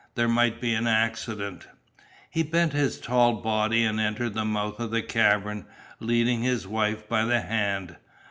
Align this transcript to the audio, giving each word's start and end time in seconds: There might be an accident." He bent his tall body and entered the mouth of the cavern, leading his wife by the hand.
There 0.15 0.27
might 0.27 0.59
be 0.59 0.73
an 0.73 0.87
accident." 0.87 1.67
He 2.31 2.41
bent 2.41 2.73
his 2.73 2.99
tall 2.99 3.33
body 3.33 3.83
and 3.83 3.99
entered 3.99 4.33
the 4.33 4.43
mouth 4.43 4.79
of 4.79 4.89
the 4.89 5.03
cavern, 5.03 5.67
leading 5.99 6.41
his 6.41 6.65
wife 6.65 7.07
by 7.07 7.23
the 7.23 7.41
hand. 7.41 7.97